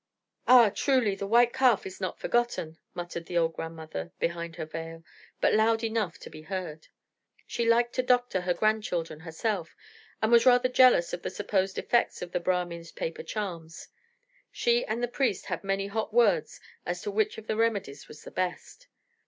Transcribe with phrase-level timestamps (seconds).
[0.47, 5.03] "Ah, truly, the white calf is not forgotten," muttered the old grandmother behind her veil,
[5.39, 6.87] but loud enough to be heard.
[7.45, 9.75] She liked to doctor her grandchildren herself;
[10.19, 13.89] and was rather jealous of the supposed effects of the Brahmin's paper charms.
[14.51, 18.23] She and the priest had many hot words as to which of their remedies was
[18.23, 18.87] the best.